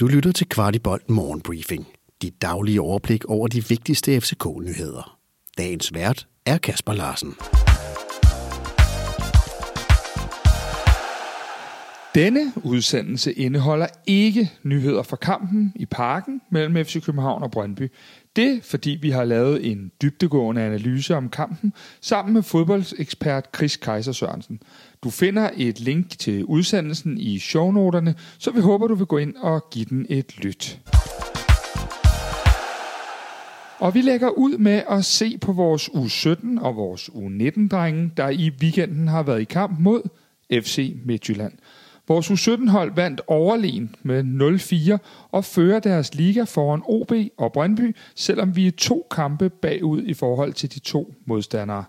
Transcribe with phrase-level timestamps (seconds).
[0.00, 1.86] Du lytter til Kvartibolt Morgenbriefing.
[2.22, 5.18] Dit daglige overblik over de vigtigste FCK-nyheder.
[5.58, 7.34] Dagens vært er Kasper Larsen.
[12.14, 17.92] Denne udsendelse indeholder ikke nyheder fra kampen i parken mellem FC København og Brøndby.
[18.36, 24.12] Det fordi vi har lavet en dybdegående analyse om kampen sammen med fodboldekspert Chris Kaiser
[24.12, 24.60] Sørensen.
[25.04, 29.36] Du finder et link til udsendelsen i shownoterne, så vi håber, du vil gå ind
[29.36, 30.80] og give den et lyt.
[33.78, 38.50] Og vi lægger ud med at se på vores U17 og vores U19-drenge, der i
[38.62, 40.02] weekenden har været i kamp mod
[40.52, 41.52] FC Midtjylland.
[42.08, 44.24] Vores U17-hold vandt overlegen med
[44.94, 50.02] 0-4 og fører deres liga foran OB og Brøndby, selvom vi er to kampe bagud
[50.02, 51.84] i forhold til de to modstandere.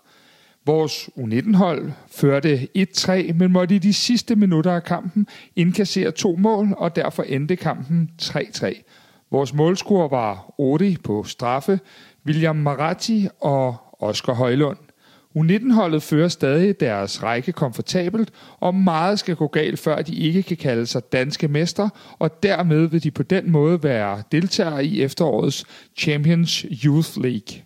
[0.66, 6.74] Vores U19-hold førte 1-3, men måtte i de sidste minutter af kampen indkassere to mål,
[6.78, 8.84] og derfor endte kampen 3-3.
[9.32, 11.80] Vores målscorer var Odi på straffe,
[12.26, 14.78] William Maratti og Oscar Højlund.
[15.38, 20.58] U19-holdet fører stadig deres række komfortabelt, og meget skal gå galt, før de ikke kan
[20.58, 25.66] kalde sig danske mester, og dermed vil de på den måde være deltagere i efterårets
[25.98, 27.64] Champions Youth League.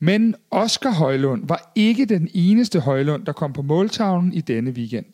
[0.00, 5.06] Men Oscar Højlund var ikke den eneste Højlund, der kom på måltavlen i denne weekend.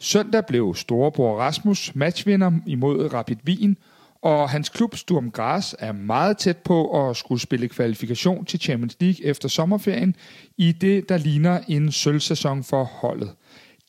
[0.00, 3.76] Søndag blev storebror Rasmus matchvinder imod Rapid Wien,
[4.22, 8.96] og hans klub Sturm Graz er meget tæt på at skulle spille kvalifikation til Champions
[9.00, 10.16] League efter sommerferien
[10.58, 13.30] i det, der ligner en sølvsæson for holdet.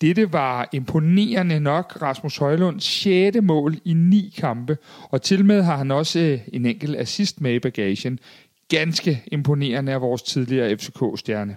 [0.01, 3.37] Dette var imponerende nok Rasmus Højlunds 6.
[3.41, 4.77] mål i ni kampe,
[5.09, 8.19] og til med har han også eh, en enkelt assist med i bagagen.
[8.67, 11.55] Ganske imponerende af vores tidligere FCK-stjerne.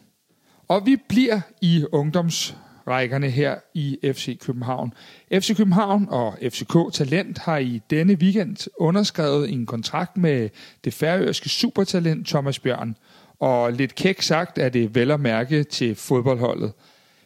[0.69, 2.57] Og vi bliver i ungdoms
[2.89, 4.93] rækkerne her i FC København.
[5.33, 10.49] FC København og FCK Talent har i denne weekend underskrevet en kontrakt med
[10.85, 12.97] det færøske supertalent Thomas Bjørn.
[13.41, 16.73] Og lidt kæk sagt er det vel at mærke til fodboldholdet.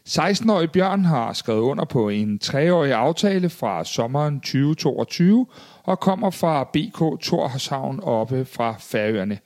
[0.09, 5.47] 16-årige Bjørn har skrevet under på en treårig aftale fra sommeren 2022
[5.83, 9.39] og kommer fra BK Torshavn oppe fra Færøerne.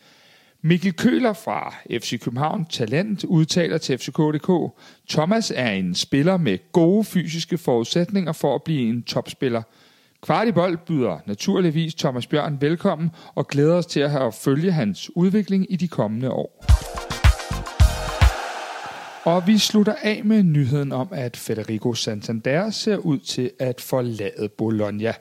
[0.65, 7.05] Mikkel Køler fra FC København Talent udtaler til FCK.dk, Thomas er en spiller med gode
[7.05, 9.63] fysiske forudsætninger for at blive en topspiller.
[10.21, 15.67] Kvartibold byder naturligvis Thomas Bjørn velkommen og glæder os til at have følge hans udvikling
[15.73, 16.65] i de kommende år.
[19.25, 24.49] Og vi slutter af med nyheden om, at Federico Santander ser ud til at forlade
[24.59, 25.15] Bologna.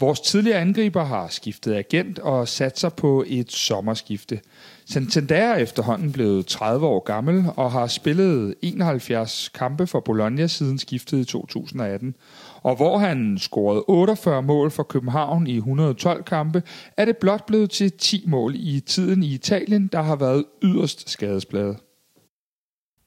[0.00, 4.40] Vores tidligere angriber har skiftet agent og sat sig på et sommerskifte.
[4.86, 10.78] Santander er efterhånden blevet 30 år gammel og har spillet 71 kampe for Bologna siden
[10.78, 12.14] skiftet i 2018.
[12.62, 16.62] Og hvor han scorede 48 mål for København i 112 kampe,
[16.96, 21.10] er det blot blevet til 10 mål i tiden i Italien, der har været yderst
[21.10, 21.76] skadespladet.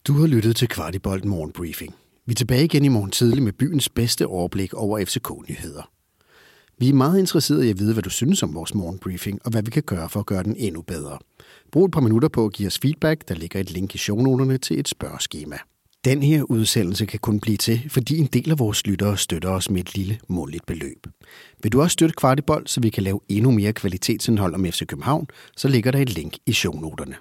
[0.07, 1.95] Du har lyttet til Kvartibolt Morgenbriefing.
[2.25, 5.89] Vi er tilbage igen i morgen tidlig med byens bedste overblik over FCK-nyheder.
[6.79, 9.63] Vi er meget interesserede i at vide, hvad du synes om vores morgenbriefing, og hvad
[9.63, 11.17] vi kan gøre for at gøre den endnu bedre.
[11.71, 13.27] Brug et par minutter på at give os feedback.
[13.27, 15.57] Der ligger et link i shownoterne til et spørgeskema.
[16.05, 19.69] Den her udsendelse kan kun blive til, fordi en del af vores lyttere støtter os
[19.69, 21.07] med et lille måligt beløb.
[21.63, 25.27] Vil du også støtte Kvartibold, så vi kan lave endnu mere kvalitetsindhold om FC København,
[25.57, 27.15] så ligger der et link i shownoterne.